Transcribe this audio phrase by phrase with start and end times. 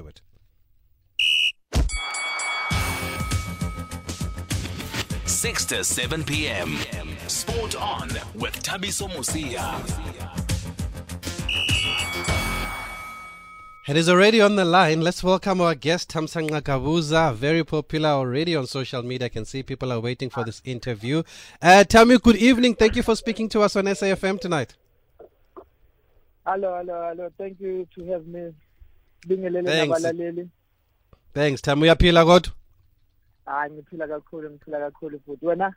[0.00, 0.20] to it.
[5.24, 6.76] Six to seven p.m.
[7.26, 9.66] Sport on with Thabiso Mosia.
[13.88, 15.00] It is already on the line.
[15.00, 19.26] Let's welcome our guest, Thamsanqa Gabuza, very popular already on social media.
[19.26, 21.22] I can see people are waiting for this interview.
[21.60, 22.74] Uh, Tammy, good evening.
[22.74, 24.76] Thank you for speaking to us on SAFM tonight.
[26.46, 27.32] Hello, hello, hello.
[27.36, 28.50] Thank you to have me.
[29.26, 30.02] Bingelele Thanks.
[30.02, 30.48] nabalaleli.
[31.34, 31.82] Thanks, Tammy.
[31.82, 32.52] Uyaphila kodwa?
[33.46, 35.46] Hayi ngiphila kakhulu, ngiphila kakhulu futhi.
[35.46, 35.74] Wena?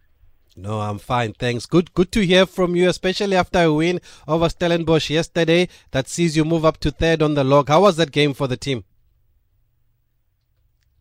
[0.56, 1.34] No, I'm fine.
[1.34, 1.66] Thanks.
[1.66, 6.38] Good good to hear from you, especially after a win over Stellenbosch yesterday that sees
[6.38, 7.70] you move up to third on the log.
[7.70, 8.84] How was that game for the team?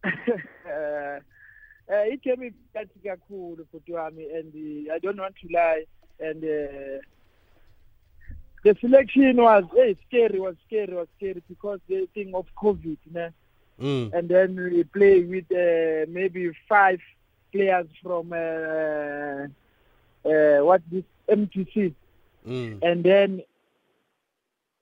[0.75, 1.21] Eh
[1.89, 4.55] eh igame ibathi kakhulu futhi wami and
[4.89, 5.85] uh, I don't want to lie
[6.21, 6.99] and uh,
[8.65, 13.29] the selection was hey scary was scary was scary because the thing of covid ne?
[13.81, 14.13] Mm.
[14.13, 17.01] and then we play with uh, maybe five
[17.53, 19.47] players from uh,
[20.29, 21.95] uh, what this MDC
[22.47, 22.79] Mm.
[22.83, 23.43] and then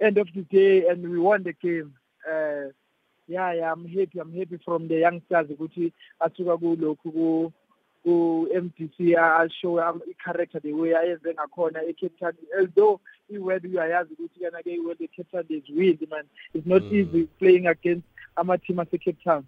[0.00, 1.92] end of the day and we won the game
[2.26, 2.72] uh
[3.28, 7.52] yeah yeah i'm happy i'm happy from the youngsters ukuthi asuka kulokhu
[8.04, 9.78] ku ku MDC ashow
[10.10, 15.30] i-character the way ayenze ngakhona eCape Town although iword uyayazi ukuthi kana ke iword eCape
[15.32, 16.92] Town is wind man it's not Mm.
[16.92, 19.44] easy playing against ama team ase-Cape Town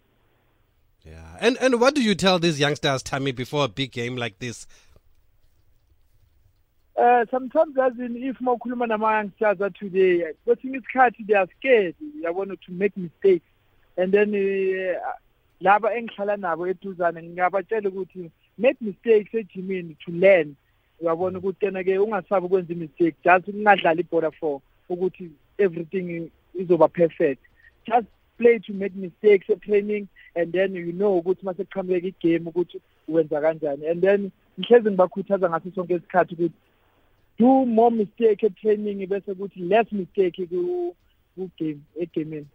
[1.05, 1.37] Yeah.
[1.41, 4.69] And and what do you tell these youngsters, Tammy, before a big game like this?
[6.97, 12.71] Uh, sometimes as in if mawukhuluma nama-youngsters today kwesinye isikhathi they are scared yabona to
[12.73, 13.47] make mistakes
[13.97, 14.99] and then uh,
[15.61, 20.57] laba engihlala nabo eduzane ngingabatshela ukuthi make mistakes ejimini to learn.
[21.01, 27.41] Uyabona ukuthi tena-ke ungasabi ukwenza i-mistake just ungadlali ibhola for ukuthi everything izoba perfect.
[27.87, 28.07] Just
[28.39, 33.41] play to make mistakes e-training and then you know ukuthi mase kuqhamukeka igame ukuthi wenza
[33.41, 33.87] kanjani.
[33.87, 36.55] And then ngihlezi ngibakhuthaza ngaso sonke isikhathi ukuthi
[37.39, 40.95] do more mistake e-training bese kuthi less mistake ku
[41.59, 42.47] game egameni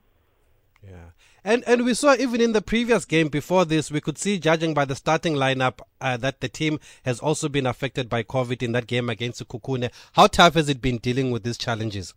[0.84, 1.12] Yeah.
[1.44, 4.74] And and we saw even in the previous game before this, we could see, judging
[4.74, 8.74] by the starting lineup, uh, that the team has also been affected by COVID in
[8.74, 9.90] that game against Kukune.
[10.14, 12.14] How tough has it been dealing with these challenges?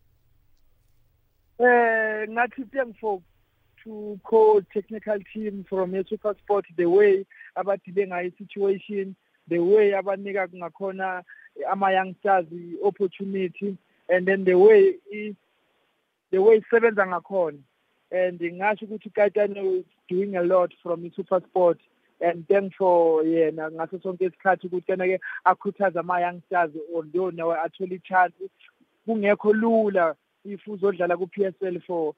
[1.60, 3.22] eh ngathi thankful
[3.84, 9.14] to co technical team from Super Sport the way abadile ngayo situation
[9.48, 11.22] the way abanika ngakhona
[11.70, 12.46] ama youngsters
[12.82, 13.76] opportunity
[14.08, 14.96] and then the way
[16.30, 17.58] the way isebenza ngakhona
[18.10, 21.78] and ngasho ukuthi Kaitane is doing a lot from Super Sport
[22.20, 27.56] and thank for yena ngaso sonke isikhathi ukuthi kana ke akhuthaza ama youngsters although nawe
[27.56, 28.34] athola i-chance.
[29.06, 32.14] Kungekho lula if uzodlala ku-PSL for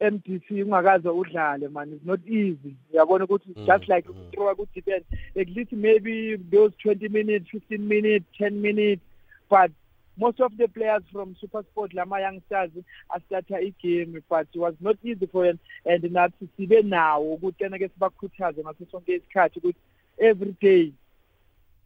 [0.00, 1.92] MDC ungakaze udlale man.
[1.92, 2.76] It's not easy.
[2.92, 4.32] Uyabona ukuthi it's just Mm, like mm.
[4.32, 5.04] throw ku depend
[5.36, 9.02] at least maybe those 20 minutes 15 minutes 10 minutes
[9.50, 9.70] but
[10.18, 12.70] most of the players from super sport lama youngsters
[13.08, 17.88] astarta igame but it was not easy for them and nathi sibe nawo ukuthi ke
[17.88, 19.78] sibakhuthaze ngaso sonke isikhathi ukuthi
[20.18, 20.92] every day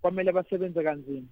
[0.03, 1.28] kwamele basebenze kanzima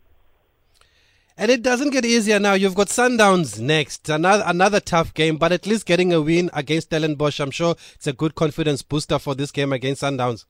[1.37, 2.53] And it doesn't get easier now.
[2.53, 6.91] You've got Sundowns next, another another tough game, but at least getting a win against
[6.91, 10.44] Stellenbosch, I'm sure it's a good confidence booster for this game against Sundowns.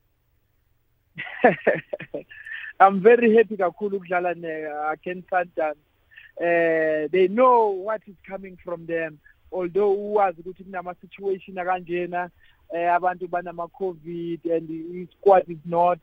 [2.80, 5.76] I'm very happy kakhulu ukudlala ne uh, against Sundowns.
[6.40, 9.18] Eh they know what is coming from them
[9.52, 12.30] although uwazi ukuthi kunama situation akanjena
[12.74, 15.98] eh abantu banama covid and i squad is not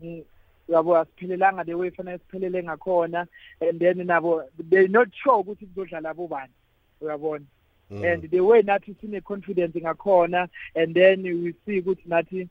[0.00, 0.22] mm,
[0.68, 3.26] yabo asiphelelanga the way fanele siphelele ngakhona
[3.60, 6.52] and then nabo they were not sure ukuthi kuzodlala bobani
[7.00, 7.44] uyabona?
[7.90, 8.04] Mm.
[8.04, 12.48] and the way nathi sine confidence ngakhona and then we see ukuthi nathi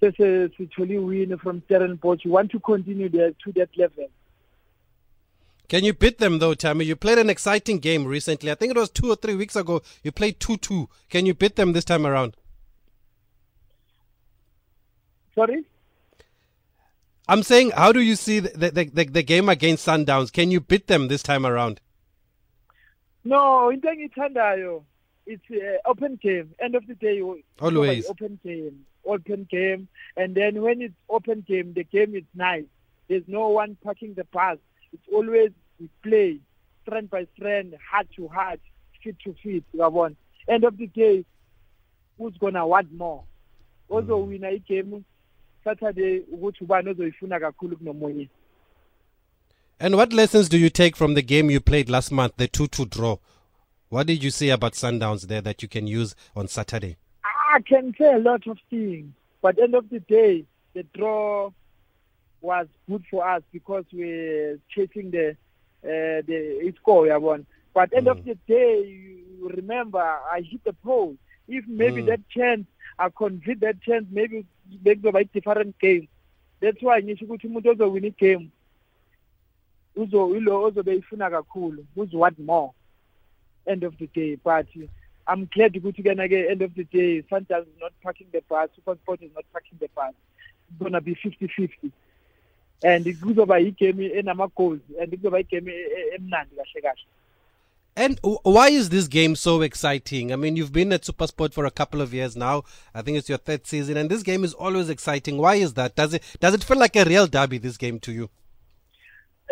[0.00, 2.24] sese sithole win from Stellenbosch.
[2.24, 4.08] We want to continue there to that level
[5.68, 6.84] Can you beat them though, Tammy?
[6.84, 8.50] You played an exciting game recently.
[8.50, 9.82] I think it was two or three weeks ago.
[10.02, 10.88] You played 2 2.
[11.08, 12.36] Can you beat them this time around?
[15.34, 15.64] sorry
[17.28, 20.30] I'm saying, how do you see the, the, the, the game against Sundowns?
[20.32, 21.80] Can you beat them this time around?
[23.24, 24.82] no into engiyithandayo
[25.26, 27.22] it's uh, open game end of the day
[27.60, 28.08] Always.
[28.10, 32.64] open game open game and then when it's open game the game is nice
[33.08, 34.58] there's no one parking the bus
[34.92, 35.50] it's always
[35.80, 36.40] we play
[36.82, 38.60] strength by strength heart to heart
[39.02, 40.14] feet to feet uyabona
[40.48, 41.24] end of the day
[42.18, 43.22] who's gonna want more
[43.90, 44.56] ozowina mm.
[44.56, 45.02] igame
[45.64, 48.28] saturday ukuthi ubani ozoyifuna kakhulu kunomunye
[49.82, 52.68] And what lessons do you take from the game you played last month, the 2
[52.68, 53.16] 2 draw?
[53.88, 56.98] What did you say about Sundowns there that you can use on Saturday?
[57.24, 59.12] I can say a lot of things,
[59.42, 61.50] but end of the day, the draw
[62.42, 65.30] was good for us because we're chasing the
[65.84, 67.46] uh, the score, yabona.
[67.74, 68.12] But end Mm.
[68.12, 71.18] of the day, you remember I hit the post.
[71.48, 72.06] If maybe Mm.
[72.06, 72.66] that chance,
[72.98, 74.44] I convert that chance, maybe
[74.84, 76.08] bekuzoba a different game.
[76.60, 78.50] That's why ngisho ukuthi umuntu ozowina igame
[79.96, 82.72] uzo ilo ozobe ifuna kakhulu who's what more
[83.66, 84.66] end of the day but
[85.26, 88.70] I'm glad ukuthi kena ke end of the day Sundowns is not parking the bus
[88.78, 90.14] SuperSport is not parking the bus
[90.68, 91.92] it's going to be 50-50
[92.82, 97.04] and kuzoba igame enama goals and kuzoba igame e- e- emnandi kahle kahle
[97.94, 100.32] And why is this game so exciting?
[100.32, 102.64] I mean, you've been at Supersport for a couple of years now.
[102.94, 105.36] I think it's your third season, and this game is always exciting.
[105.36, 105.94] Why is that?
[105.94, 107.58] Does it does it feel like a real derby?
[107.58, 108.30] This game to you?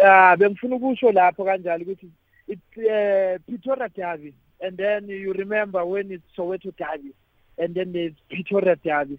[0.04, 2.08] ah bengifuna ukusho lapho kanjalo ukuthi
[2.48, 7.12] it's uh, Pretoria Derby and then you remember when it's Soweto Derby
[7.58, 9.18] and then there's Pretoria Derby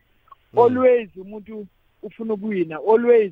[0.56, 1.68] always umuntu
[2.04, 3.32] ufuna always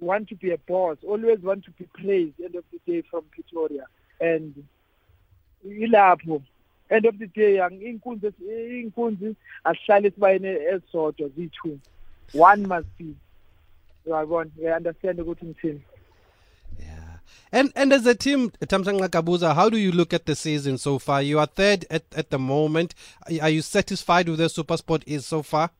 [0.00, 3.24] want to be a boss always want to be praised end of the day from
[3.30, 3.86] Pretoria
[4.20, 4.54] and
[5.64, 6.42] ilapho
[6.90, 8.32] end of the day inkunzi
[8.80, 9.34] inkunzi
[9.64, 11.78] asihlale sibayene esodwa ziyi-two
[12.34, 13.14] one must be
[14.06, 15.80] uyabona uyaunderstand ukuthi ngithini
[16.78, 17.18] Yeah.
[17.52, 20.98] And and as a team, Thamsanqa Gabuza, how do you look at the season so
[20.98, 21.22] far?
[21.22, 22.94] You are third at, at the moment.
[23.26, 25.70] Are are you satisfied with where Supersport is so far?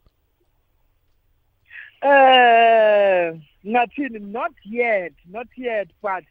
[2.06, 4.20] Eh, ngathini?
[4.20, 6.22] Not yet, not yet, but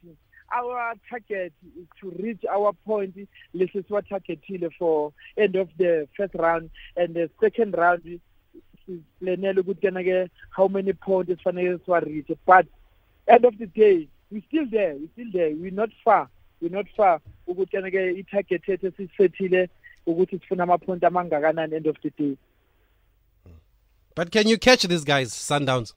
[0.53, 3.15] our target is to reach our point.
[3.53, 8.21] This is what targetile for end of the first round and the second round.
[8.87, 12.67] Siplanele ukuthi kena ke how many points esifanele siwareach but
[13.27, 16.29] end of the day we still there we still there we're not far
[16.61, 19.67] we're not far ukuthi kena ke i-target yethu esisethile
[20.07, 22.37] ukuthi sifuna ama-point amangakanani end of the day.
[24.15, 25.93] But can you catch these guys, Sundowns?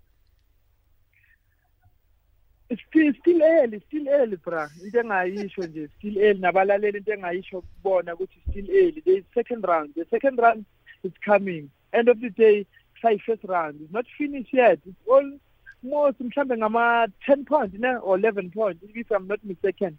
[2.70, 6.40] It's still still early still early bra into engayisho nje still early.
[6.40, 9.02] Nabalaleli into engayisho kubona ukuthi still early.
[9.06, 10.66] Is second round the second round
[11.02, 11.70] is coming.
[11.94, 12.66] End of the day
[13.00, 13.80] say first round.
[13.80, 14.80] It's not finished yet.
[14.84, 17.96] It's almost mhlambe ngama 10 points ne?
[18.02, 19.96] Or 11 points if i'm not mistaken.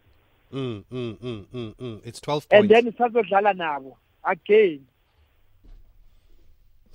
[0.54, 2.02] Mm, mm, mm, mm, mm.
[2.04, 2.62] It's 12 points.
[2.62, 4.82] and then sazodlala nabo again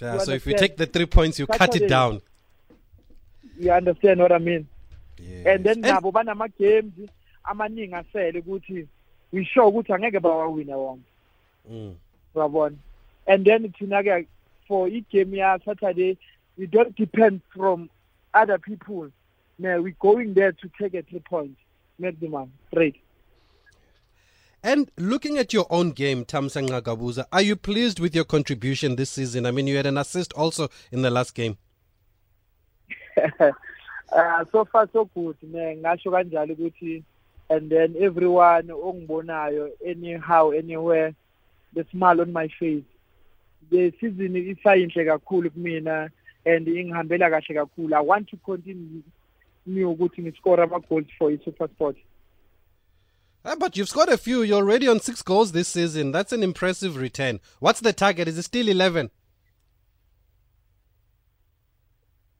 [0.00, 2.20] yeah, you so if you take the three points, you cut it down.
[3.58, 4.66] you understand what i mean?
[5.18, 5.46] Yes.
[5.46, 6.92] and then nabo banama games
[7.44, 8.86] amaningi asele ukuthi
[9.32, 11.04] we sure ukuthi angeke bawawina wonke
[11.70, 11.94] Mm.
[12.34, 12.76] uyabona?
[13.26, 14.26] And then thina ke
[14.68, 16.18] for igame ya Saturday
[16.58, 17.88] we don't depend from
[18.34, 19.10] other people.
[19.58, 21.58] No we going there to take a three points.
[21.98, 22.96] Maximum straight
[24.64, 29.10] And looking at your own game, Thamsanqa Gabuza, are you pleased with your contribution this
[29.10, 29.44] season?
[29.44, 31.58] I mean, you had an assist also in the last game.
[33.40, 33.50] uh,
[34.50, 35.36] so far so good
[37.50, 41.14] and then everyone ongibonayo anyhow anywhere
[41.74, 42.84] the smile on my face
[43.70, 46.10] the season is isayinhle kakhulu kumina
[46.44, 49.02] and ingihambela kahle kakhulu i want to continue
[49.84, 51.96] ukuthi ngiscore ama goals for i-super sport
[53.44, 54.42] Ah, but you've scored a few.
[54.42, 56.12] You're already on six goals this season.
[56.12, 57.40] That's an impressive return.
[57.60, 58.26] What's the target?
[58.26, 59.10] Is it still 11?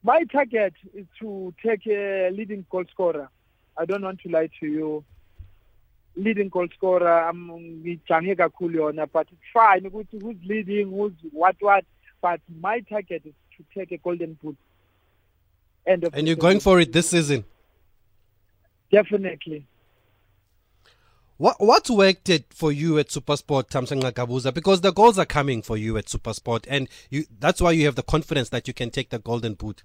[0.03, 3.29] My target is to take a leading goal scorer.
[3.77, 5.03] I don't want to lie to you.
[6.15, 11.55] Leading goal scorer, I'm ngijange kakhulu yona, but it's fine ukuthi who's leading, who's what
[11.59, 11.83] what.
[12.21, 14.57] But my target is to take a golden boot.
[15.85, 17.43] End of And you're going for it this season.
[18.91, 19.65] definitely.
[21.37, 24.53] What what's worked it for you at Supersport, Thamsanqa Gabuza?
[24.53, 27.95] Because the goals are coming for you at Supersport, and you that's why you have
[27.95, 29.83] the confidence that you can take the Golden Boot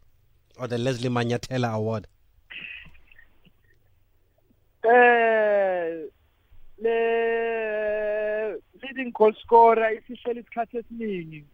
[0.56, 2.06] or the Lesley Manyathela Award.
[4.84, 6.06] Eh
[6.82, 11.44] le leading goal scorer isihleli isikhathi esiningi.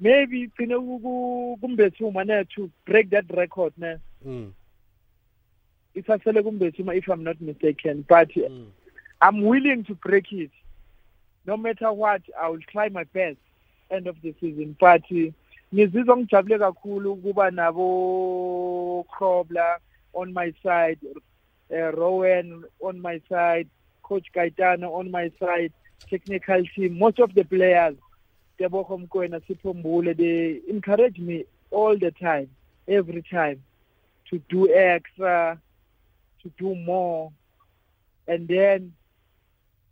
[0.00, 3.96] Maybe igcine ku- kuMbesuma ne to break that record ne.
[4.24, 4.52] Mm,
[5.96, 8.66] isasele kuMbesuma if I'm not mistaken but mm.
[9.20, 10.50] I'm willing to break it.
[11.46, 13.38] No matter what I will try my best.
[13.90, 14.76] End of the season.
[14.78, 15.32] But uh,
[15.74, 16.26] ngizizwa
[16.58, 19.78] kakhulu ukuba nabo Grobler
[20.14, 20.98] on my side
[21.70, 23.68] uh, Rowan on my side
[24.02, 25.72] coach Kaitano on my side
[26.08, 27.96] technical team most of the players
[28.58, 32.48] Teboho Mokoena Sipho Mbule they encourage me all the time
[32.86, 33.62] every time
[34.30, 35.58] to do extra
[36.42, 37.32] to do more.
[38.26, 38.92] And then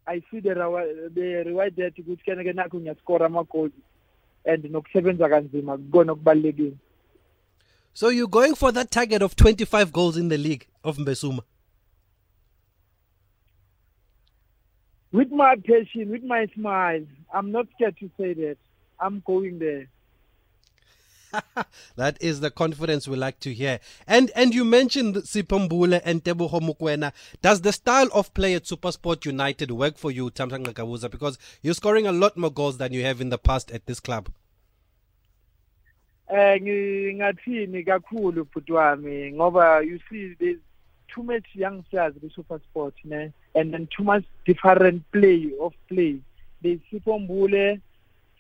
[0.07, 3.73] I see the rewa- the reward that ukuthi kena ke nakho ngiyascore ama goals
[4.45, 6.77] and nokusebenza kanzima kukona okubalulekile.
[7.95, 11.41] So you're going for that target of 25 goals in the league of Mbesuma.
[15.13, 18.59] with my passion with my smile i'm not scared to say that.
[19.01, 19.87] I'm going there
[21.97, 23.81] that is the confidence we like to hear.
[24.07, 27.13] And and you mentioned Sipho Mbule and Teboho Mokoena.
[27.43, 31.11] Does the style of play at Supersport United work for you, Thamsanqa?
[31.11, 34.01] Because you're scoring a lot more goals than you have in the past at this
[34.01, 34.29] club.
[36.29, 36.59] eh
[39.33, 40.59] ngoba you see there's
[41.09, 46.19] too much youngsters ku super sport ne and then too much different play of play
[46.63, 47.81] there's Sipho Mbule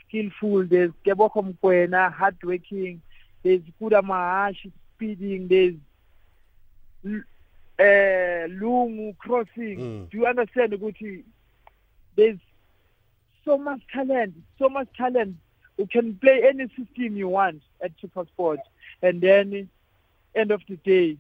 [0.09, 3.01] skillful there's Teboho Mokoena hardworking
[3.43, 5.75] there's Kuda Mahachi speeding there's
[7.79, 9.79] uh Lungu crossing.
[9.79, 10.11] Mm.
[10.11, 11.23] do you understand ukuthi
[12.17, 12.39] there's
[13.45, 15.37] so much talent so much talent.
[15.79, 18.59] You can play any system you want at SuperSport.
[19.03, 19.69] And then
[20.35, 21.19] end of the day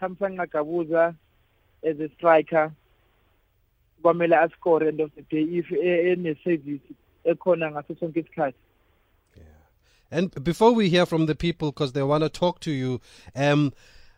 [0.00, 1.16] Samsung Ngakabuza
[1.82, 2.72] as a striker
[4.02, 5.42] kwamele ascore end of the day.
[5.42, 6.80] If ene service
[7.24, 8.56] ekhona ngaso sonke isikhathi.
[10.10, 13.00] And before we hear from the people, because they want to talk to you,
[13.34, 13.72] um,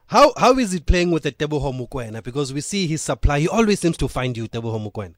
[0.08, 2.22] how how is it playing with the Teboho Mokoena?
[2.22, 3.40] Because we see his supply.
[3.40, 5.14] He always seems to find you, Teboho Mokoena.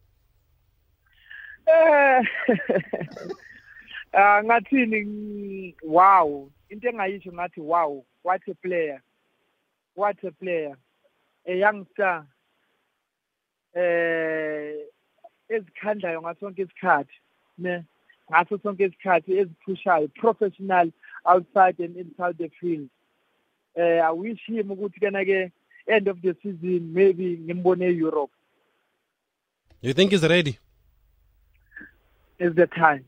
[1.66, 2.22] Eh
[4.14, 5.74] ah ngathini?
[5.82, 6.48] Wow.
[6.70, 9.02] Into engayisho ngathi wow what a player.
[9.94, 10.76] What a player.
[11.46, 12.24] A youngster
[13.74, 14.74] eh
[15.50, 17.18] ezikhandlayo ngasonke isikhathi
[17.58, 17.84] ne
[18.30, 20.90] ngaso sonke isikhathi eziphushayo professional
[21.24, 22.88] outside and inside the field
[23.76, 25.52] eh i wish him ukuthi kana ke
[25.86, 28.30] end of the season maybe ngimbone Europe.
[29.80, 30.58] You think he's ready?
[32.38, 33.04] is the time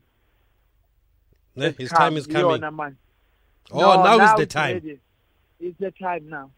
[1.55, 1.97] His come.
[1.99, 2.63] time is coming.
[3.71, 4.73] Oh, No, now is the time.
[4.73, 4.99] ready.
[5.59, 6.51] It's the time now.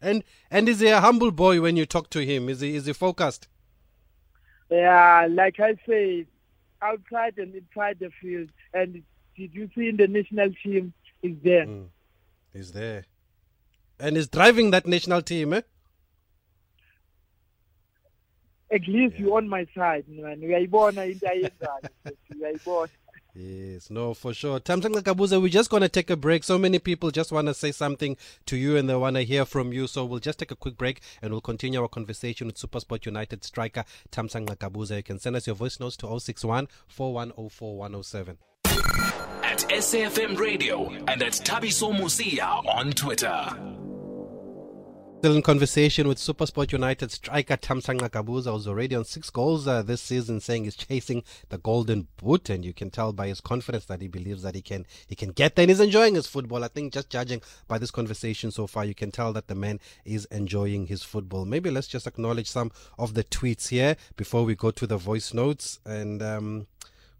[0.00, 2.48] And and is he a humble boy when you talk to him?
[2.48, 3.48] Is he is he focused?
[4.70, 6.26] Yeah, like I said,
[6.82, 8.48] outside and inside the field.
[8.74, 9.02] And
[9.36, 10.92] did you see in the national team?
[11.22, 11.66] Is there?
[11.66, 11.88] Mm.
[12.52, 13.04] He's there.
[14.00, 15.62] And is driving that national team, eh?
[18.70, 20.40] At least you're on my side, man.
[20.40, 21.88] Uyayibona into ayenzayo.
[22.34, 22.88] Uyayibona.
[23.34, 24.58] Yes, no, for sure.
[24.58, 26.42] Thamsanqa Gabuza, we're just going to take a break.
[26.42, 28.16] So many people just want to say something
[28.46, 29.86] to you and they want to hear from you.
[29.86, 33.44] So we'll just take a quick break and we'll continue our conversation with Supersport United
[33.44, 34.96] striker Thamsanqa Gabuza.
[34.96, 38.38] You can send us your voice notes to 061 4104 107.
[39.44, 43.87] At SAFM Radio and at Thabiso Mosia on Twitter.
[45.18, 49.82] Still in conversation with Supersport United striker Thamsanqa Gabuza, who's already on six goals uh,
[49.82, 53.84] this season, saying he's chasing the golden boot, and you can tell by his confidence
[53.86, 56.62] that he believes that he can he can get there, and he's enjoying his football.
[56.62, 59.80] I think just judging by this conversation so far, you can tell that the man
[60.04, 61.44] is enjoying his football.
[61.44, 65.34] Maybe let's just acknowledge some of the tweets here before we go to the voice
[65.34, 66.22] notes and.
[66.22, 66.68] Um,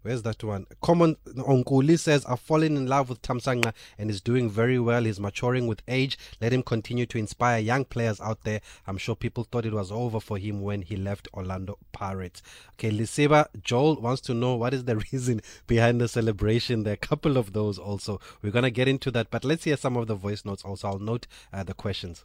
[0.01, 0.65] Where's that one?
[0.81, 5.03] Common Onkuli says, I've fallen in love with Thamsanqa and is doing very well.
[5.03, 6.17] He's maturing with age.
[6.39, 8.61] Let him continue to inspire young players out there.
[8.87, 12.41] I'm sure people thought it was over for him when he left Orlando Pirates.
[12.73, 16.83] Okay, Lisiba Joel wants to know what is the reason behind the celebration.
[16.83, 18.21] There are a couple of those also.
[18.41, 20.87] We're going to get into that, but let's hear some of the voice notes also.
[20.87, 22.23] I'll note uh, the questions.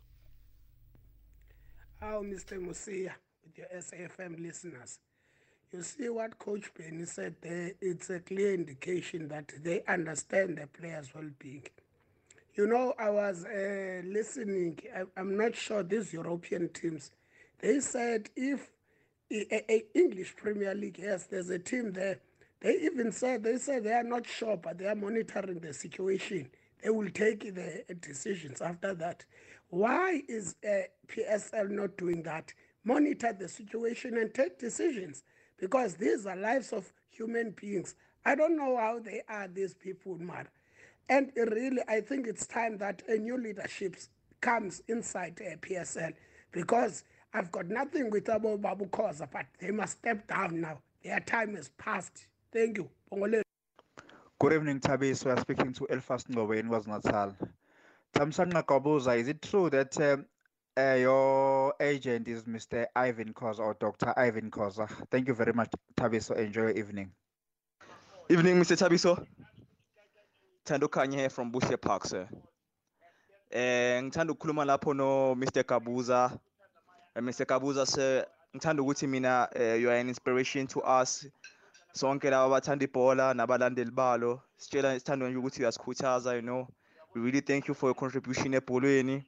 [2.01, 2.59] How, Mr.
[2.65, 3.13] Mosia,
[3.45, 4.99] with your SAFM listeners,
[5.75, 10.69] you see what Coach Benny said there, it's a clear indication that they understand the
[10.69, 11.65] players' well being.
[12.55, 17.11] You know, I was uh, listening, I, I'm not sure these European teams,
[17.59, 18.71] they said if
[19.33, 22.21] a, a English Premier League, yes, there's a team there.
[22.61, 26.49] They even said they said they are not sure, but they are monitoring the situation.
[26.85, 29.25] They will take the decisions after that.
[29.71, 32.53] Why is uh, PSL not doing that?
[32.85, 35.25] Monitor the situation and take decisions
[35.59, 37.95] because these are lives of human beings.
[38.25, 40.49] I don't know how they are, these people, man.
[41.09, 43.97] And really, I think it's time that a new leadership
[44.41, 46.13] comes inside uh, PSL
[46.53, 50.79] because I've got nothing with Abu Babu Koza, but they must step down now.
[51.03, 52.27] Their time is past.
[52.53, 52.89] Thank you.
[54.39, 55.25] Good evening, Tabis.
[55.25, 57.37] We are speaking to Elfast Ngowe in KwaZulu-Natal.
[58.15, 60.25] Thamsanqa Gabuza, is it true that um,
[60.77, 62.87] uh, your agent is Mr.
[62.95, 64.13] Ivan Koza or Dr.
[64.17, 64.89] Ivan Koza?
[65.11, 66.37] Thank you very much, Tabiso.
[66.37, 67.11] Enjoy your evening.
[68.29, 68.77] Evening, Mr.
[68.77, 69.25] Tabiso.
[70.67, 72.29] Thando Khanye here from Busia Park, sir.
[73.51, 75.63] Eh ngithanda ukukhuluma lapho no Mr.
[75.63, 76.39] Gabuza.
[77.15, 77.47] Eh, Mr.
[77.47, 78.27] Gabuza sir,
[78.57, 81.27] ngithanda ukuthi mina you are an inspiration to us
[81.95, 86.67] sonke laba abathanda ibhola nabalandeli balo sitshela sithanda nje ukuthi uyasikhuthaza you know
[87.15, 89.25] we really thank you for your contribution ebholweni and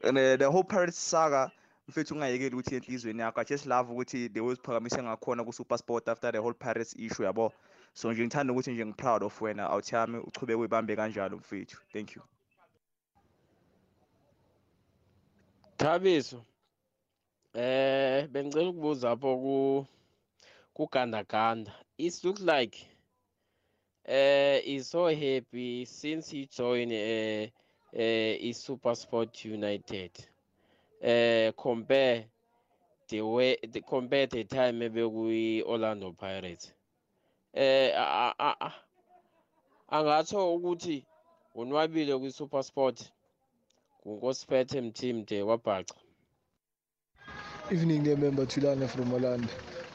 [0.00, 1.50] the whole pirates saga
[1.88, 6.08] mfethu ungayekeli ukuthi enhlizweni yakho i just love ukuthi the way uziphakamise ngakhona ku-super sport
[6.08, 7.52] after the whole pirates issue yabo?
[7.92, 11.78] So nje ngithanda ukuthi nje ngi-proud of wena out yami uchubeke uyibambe kanjalo mfethu.
[11.92, 12.22] Thank you.
[15.76, 16.44] Thabiso
[17.54, 19.86] eh bengicela ukubuza apho ku
[20.74, 21.72] kugandaganda.
[21.98, 22.86] It looks like
[24.08, 27.59] uh he's so happy since he joined uh, uh
[27.92, 30.10] is super sport united
[31.02, 32.24] uh compare
[33.08, 36.72] the way the compare the time maybe we orlando pirates
[37.54, 38.72] eh a- a- a-
[39.90, 41.04] angatsho ukuthi
[41.54, 43.12] unwabile kwi-super sport
[44.06, 45.94] ngunkosiphethe mthimde wabhaca
[47.70, 49.48] Evening there, member Tulane from Orlando.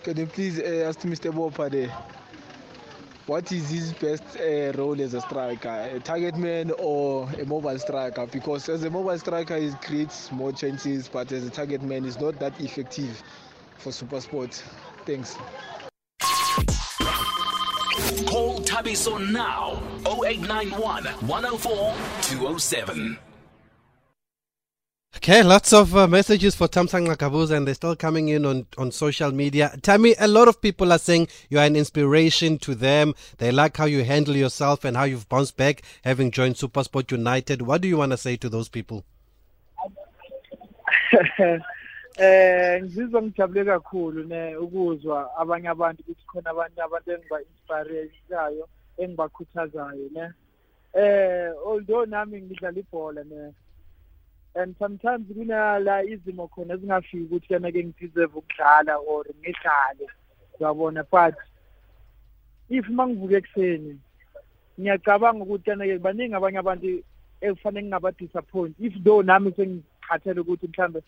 [0.04, 1.32] Can you please uh, ask Mr.
[1.34, 1.92] Bopa there,
[3.28, 7.78] what is his best uh, role as a striker, a target man or a mobile
[7.80, 8.28] striker?
[8.28, 12.20] Because as a mobile striker, he creates more chances, but as a target man, he's
[12.20, 13.22] not that effective
[13.78, 14.64] for super sport.
[15.06, 15.36] Thanks.
[18.28, 23.18] Call Tabiso now 0891 104 207.
[25.18, 28.92] Okay, lots of uh, messages for Thamsanqa Gabuza, and they're still coming in on, on
[28.92, 29.76] social media.
[29.82, 33.16] Tammy, a lot of people are saying you are an inspiration to them.
[33.38, 37.62] They like how you handle yourself and how you've bounced back having joined Supersport United.
[37.64, 39.04] What do you want to say to those people?
[42.18, 50.10] eh ngizizwa ngijabule kakhulu ne ukuzwa abanye abantu ukuthi khona abanye abantu engiba inspireayo engibakhuthazayo
[50.14, 50.32] ne
[50.94, 53.54] eh although nami ngidlala ibhola ne
[54.56, 60.08] and sometimes kunala izimo khona ezingafiki ukuthi yana ke ngideserve ukudlala or ngidlale.
[60.60, 61.04] Uyabona?
[61.12, 61.36] But
[62.70, 64.00] if mangivuka ekseni
[64.80, 67.04] ngiyacabanga ukuthi yana ke baningi abanye abantu
[67.42, 71.04] ekufanele ngingaba disappoint if though nami sengikhathele ukuthi mhlambe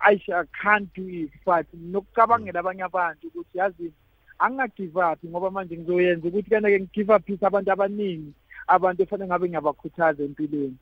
[0.00, 3.92] I, I can't do it but nokucabangela abanye abantu ukuthi yazi
[4.38, 8.32] angingagive up ngoba manje ngizoyenza ukuthi kana ke ngigive up abantu abaningi
[8.66, 10.78] abantu efanele ngabe ngiyabakhuthaza empilweni.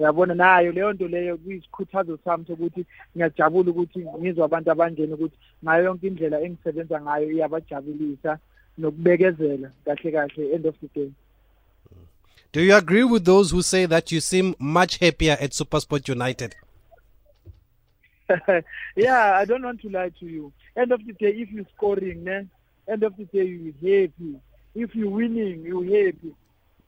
[0.00, 2.86] Uyabona nayo leyo nto leyo kuyisikhuthazo sami sokuthi
[3.16, 8.38] ngiyajabula ukuthi ngizwe abantu abanjeni ukuthi ngayo yonke indlela engisebenza ngayo iyabajabulisa
[8.78, 11.10] nokubekezela kahle kahle end of the day
[12.52, 16.56] Do you agree with those who say that you seem much happier at Supersport United?
[18.96, 20.52] yeah, I don't want to lie to you.
[20.76, 22.48] End of the day, if you're scoring, ne,
[22.88, 24.40] end of the day, you're happy.
[24.74, 26.34] If you're winning, you're happy.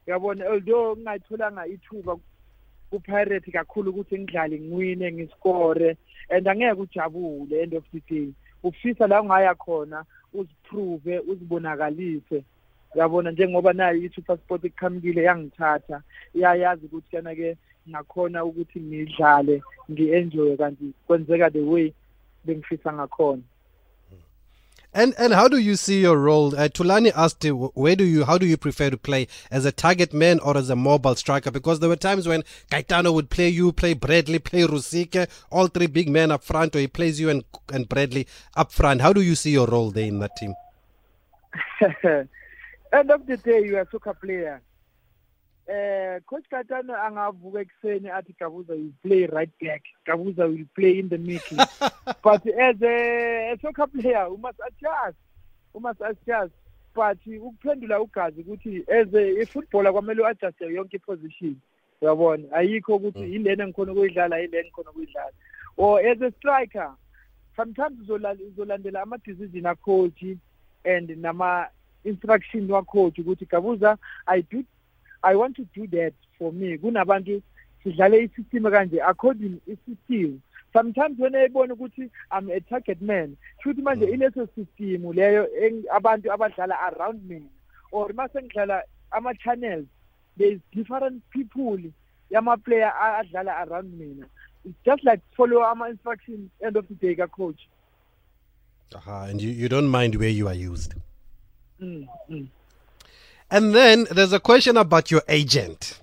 [0.08, 2.18] Yabona, although ngayitholanga ithuba
[2.92, 5.96] kupirate kakhulu ukuthi ngidlale ngiwine ngiscore
[6.28, 8.28] and angeke ujabule end of the day.
[8.62, 12.44] Ufisa la ungaya khona uziprove uzibonakalise.
[12.94, 16.02] Yabona njengoba nayo i-Super Sport iqhamukile yangithatha
[16.34, 17.56] iyayazi ukuthi kana ke
[17.88, 21.92] ngakhona ukuthi ngidlale ngi-enjoy kanti kwenzeka the way
[22.44, 23.42] bengifisa ngakhona
[24.94, 26.54] And and how do you see your role?
[26.54, 30.12] Uh, Tulani asked, where do you, how do you prefer to play as a target
[30.12, 31.50] man or as a mobile striker?
[31.50, 35.86] Because there were times when Kaitano would play you, play Bradley, play Rusike, all three
[35.86, 39.00] big men up front, or he plays you and and Bradley up front.
[39.00, 40.54] How do you see your role there in that team?
[42.92, 44.60] end of the day you are a soccer player
[45.66, 49.82] eh coach Katana angavuka ekseni athi Gabuza will play right back.
[50.06, 51.66] Gabuza will play in the middle.
[52.22, 55.16] But as a, a soccer player you must adjust.
[55.74, 56.52] You must adjust.
[56.94, 61.56] But ukuphendula ugazi ukuthi as a, a footballer kwamele uadjust yonke position
[62.00, 62.52] uyabona?
[62.52, 65.32] Ayikho ukuthi yilena ngikhona ukuyidlala yilena ngikhona ukuyidlala.
[65.76, 66.90] Or as a striker
[67.56, 70.24] sometimes uzolala- uzolandela ama decision a coach
[70.84, 71.68] and nama
[72.04, 74.64] instruction wa coach ukuthi Gabuza I do
[75.22, 76.78] I want to do that for me.
[76.78, 77.42] Kunabantu
[77.84, 80.40] sidlale isystem kanje according isystem.
[80.72, 85.46] Sometimes when ayibona ukuthi I'm a target man futhi manje ileso system leyo
[85.94, 87.42] abantu abadlala around me
[87.90, 88.82] or mase ngidlala
[89.12, 89.86] ama channels
[90.38, 91.78] there is different people
[92.30, 94.26] yama player a- adlala around mina
[94.64, 97.68] it's just like follow ama instructions end of the day ka coach
[98.94, 100.94] Aha, and you, you don't mind where you are used.
[101.80, 102.46] mm, mm.
[103.52, 106.00] And then there's a question about your agent.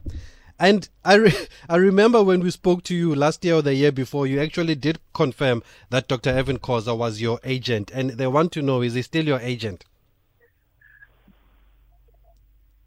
[0.60, 3.92] And I, re- I remember when we spoke to you last year or the year
[3.92, 6.30] before, you actually did confirm that Dr.
[6.30, 7.90] Evan Koza was your agent.
[7.92, 9.84] And they want to know, is he still your agent?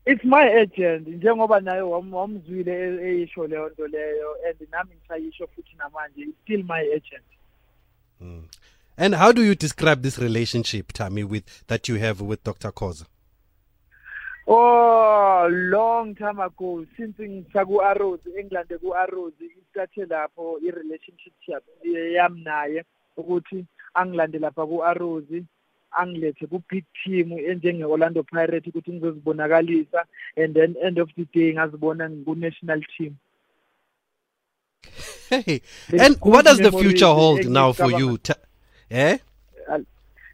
[0.04, 2.72] it's my agent njengoba naye wam- wamzwile
[3.08, 7.24] eyisho leyo nto leyo and nami ngisayisho futhi namanje it's still my agent
[8.18, 8.40] hmm.
[8.98, 12.70] And how do you describe this relationship, Tammy, with that you have with Dr.
[12.70, 13.06] Koza?
[14.46, 22.42] Oh long time ago since ngisaku Arrows England ku Arrows isithathe lapho i relationship yami
[22.42, 22.84] naye
[23.16, 25.30] ukuthi angilande lapha ku Arrows
[25.94, 30.04] angilethe ku big team enjenge Orlando Pirates ukuthi ngizozibonakalisa
[30.36, 33.16] and then end of the day ngazibona ngiku national team
[35.32, 35.62] Hey,
[35.98, 38.18] and what does the future hold now for you?
[38.90, 39.16] Eh?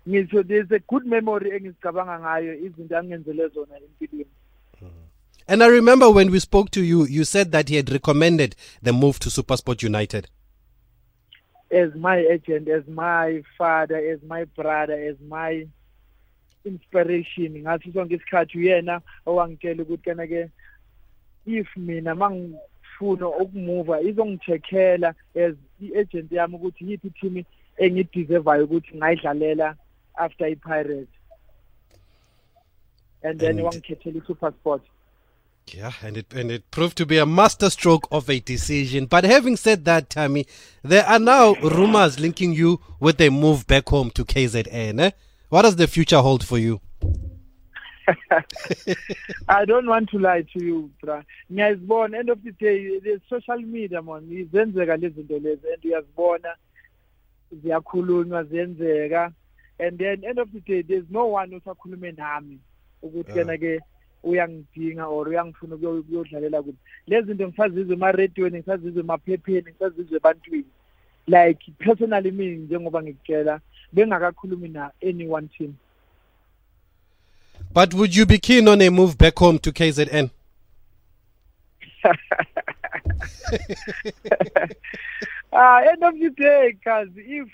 [0.09, 4.31] Ngisho there's a good memory engizicabanga ngayo izinto angenzele zona empilweni
[5.51, 8.93] And I remember when we spoke to you, you said that he had recommended the
[8.93, 10.29] move to Supersport United.
[11.71, 15.67] as my agent as my father as my brother as my
[16.65, 20.51] inspiration ngathi sonke isikhathi uyena owangitshela ukuthi kana ke
[21.47, 27.45] if mina mangifuna ukumuva izongicheckela as i-agent yami ukuthi yiphi team
[27.77, 29.77] engideservayo ukuthi ngayidlalela
[30.19, 31.13] after i-Pirates
[33.23, 34.81] and then wangikhethela i-Supersport
[35.75, 39.05] Yeah, and it and it proved to be a masterstroke of a decision.
[39.05, 40.47] But having said that, Tammy,
[40.83, 45.01] there are now rumors linking you with a move back home to KZN.
[45.01, 45.11] Eh?
[45.51, 46.81] What does the future hold for you?
[49.49, 51.23] I don't want to lie to you, bra.
[51.53, 56.57] Ngiyazibona end of the day the social media man izenzeka lezi zinto lezi and uyazibona
[57.53, 59.33] ziyakhulunywa ziyenzeka
[59.79, 62.59] and then end of the day there's no one osakhulume nami
[63.03, 63.47] ukuthi Yeah.
[63.47, 63.81] kena ke
[64.25, 70.65] uyangidinga or uyangifuna ukuyo- ukuyodlalela kuphi lezi zinto ngisazizwe ema-radioweni ngisazizwe emaphepheni ngisazizwe ebantwini
[71.27, 73.61] like personally mina njengoba ngikutshela
[73.93, 75.75] bengakakhulumi na anyone team
[77.75, 80.31] But would you be keen on a move back home to KZN?
[85.53, 87.49] uh, end of the day cause if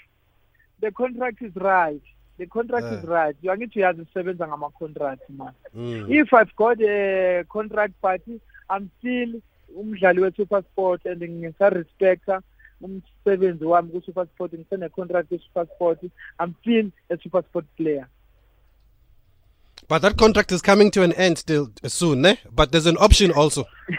[0.81, 2.03] the contract is right
[2.38, 3.11] the contract is Uh.
[3.11, 6.12] right angithi uyazisebenza ngama-contract man Mm.
[6.12, 8.40] if i've got a contract party
[8.77, 9.40] i'm still
[9.77, 12.42] umdlali we-supersport and ngisarespecta
[12.81, 16.03] umsebenzi wami ku-supersport ngisene-contract ye-supersport
[16.40, 18.07] i'm still a supersport player
[19.88, 22.37] But that contract is coming to an end still soon, eh?
[22.51, 23.66] But there's an option also.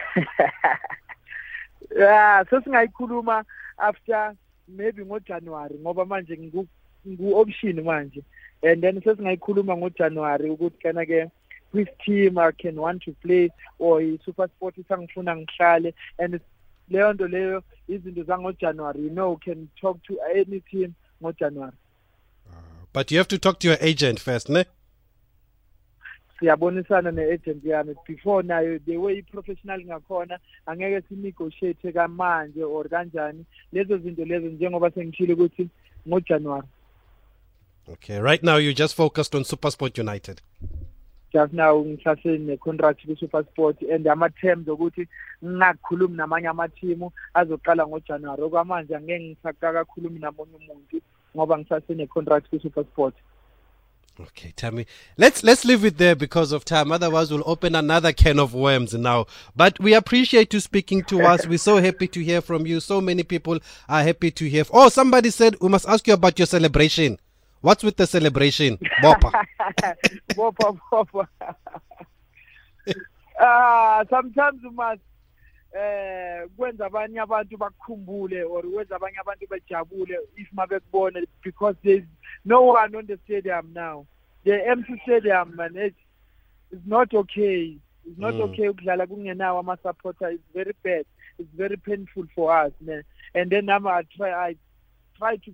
[1.97, 3.43] yeah so sesingayikhuluma
[3.77, 4.33] after
[4.67, 6.67] maybe ngojanuary ngoba manje ngiku-
[7.07, 8.23] ngiku-option manje.
[8.63, 11.31] And then sesingayikhuluma ngojanuary ukuthi kana ke
[11.71, 15.93] which team i can want to play or i-super sport isangifuna ngihlale.
[16.19, 16.39] And
[16.89, 21.77] leyo nto leyo izinto zangojanuary you know you can talk to any team ngojanuary
[22.93, 24.65] But you have to talk to your agent first, ne?
[26.39, 27.95] siyabonisana ne-agent yami.
[28.07, 33.45] Before nayo the way i-professional ngakhona angeke sinegotiate kamanje or kanjani.
[33.73, 35.69] Lezo zinto lezo njengoba sengishile ukuthi
[36.07, 36.67] ngojanuary
[37.89, 40.41] Okay, right now you're just focused on Supersport United.
[41.35, 45.07] just now ngisase ne-contract ku-supersport and ama-terms okuthi
[45.43, 51.01] ngingakhulumi namanye amathimu azoqala ngojanuary okwamanje angeke ngisakakakhulumi namunye umuntu
[51.35, 53.15] ngoba ngisase ne-contract ku-supersport
[54.17, 54.85] Okay, Tammy.
[55.17, 56.93] Let's let's leave it there because of time.
[56.93, 59.25] Otherwise, we'll open another can of worms now.
[59.57, 61.45] But we appreciate you speaking to us.
[61.45, 62.79] We're so happy to hear from you.
[62.79, 64.63] So many people are happy to hear.
[64.71, 67.19] Oh, somebody said we must ask you about your celebration.
[67.65, 69.31] What's with the celebration, Bopa?
[70.37, 71.27] bopha bopha
[73.41, 75.01] ah sometimes you must
[75.73, 82.03] eh kwenza abanye abantu bakukhumbule or kwenza abanye abantu bejabule if mabekubona because there's
[82.45, 84.05] no one on the stadium now.
[84.43, 85.97] The empty stadium man it's,
[86.71, 87.77] it's not okay.
[88.05, 88.41] It's not Mm.
[88.41, 91.05] okay ukudlala kungenawo ama supporter it's very bad.
[91.39, 93.03] It's very painful for us man.
[93.33, 94.55] And then nama I try I
[95.17, 95.51] try to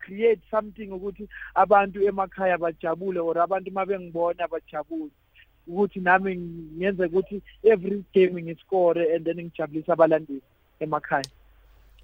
[0.00, 5.10] create something ukuthi abantu emakhaya bajabule or abantu mabengibona bajabule
[5.66, 6.36] ukuthi nami
[6.76, 10.42] ngenze ukuthi every game ngiscore and then ngijabulise abalandeli
[10.80, 11.24] emakhaya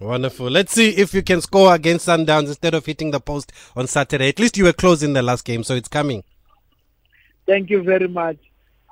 [0.00, 0.50] Wonderful.
[0.50, 4.28] Let's see if you can score against Sundowns instead of hitting the post on Saturday.
[4.28, 6.22] At least you were close in the last game, so it's coming.
[7.46, 8.36] thank you very much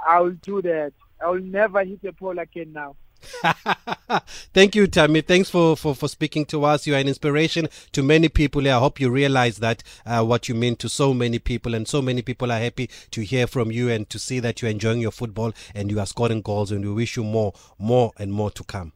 [0.06, 2.94] i will do that i will never hit a pole again now
[4.54, 5.20] Thank you, Tammy.
[5.20, 6.86] Thanks for, for, for speaking to us.
[6.86, 8.66] You are an inspiration to many people.
[8.68, 12.00] I hope you realize that uh, what you mean to so many people, and so
[12.02, 15.10] many people are happy to hear from you and to see that you're enjoying your
[15.10, 16.70] football and you are scoring goals.
[16.70, 18.92] And we wish you more, more, and more to come.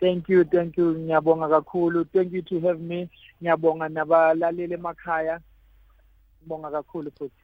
[0.00, 3.10] thank you thank you ngiyabonga kakhulu thank you to have me
[3.42, 5.40] ngiyabonga nabalaleli emakhaya
[6.40, 7.37] ngibonga kakhulu futhi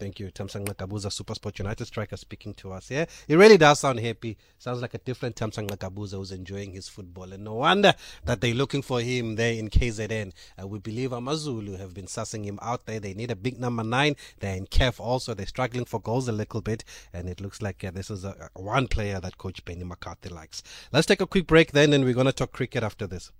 [0.00, 2.90] Thank you, Thamsanqa Gabuza, Supersport United striker, speaking to us.
[2.90, 4.38] Yeah, he really does sound happy.
[4.56, 7.92] Sounds like a different Thamsanqa Gabuza who's enjoying his football, and no wonder
[8.24, 10.32] that they're looking for him there in KZN.
[10.58, 12.98] Uh, we believe Amazulu have been sussing him out there.
[12.98, 14.16] They need a big number nine.
[14.38, 15.34] They're in KEF also.
[15.34, 16.82] They're struggling for goals a little bit,
[17.12, 20.62] and it looks like uh, this is a one player that Coach Benny McCarthy likes.
[20.92, 23.32] Let's take a quick break then, and we're going to talk cricket after this.